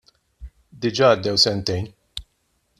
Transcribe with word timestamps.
Diġà 0.85 1.11
għaddew 1.17 1.37
sentejn. 1.45 1.89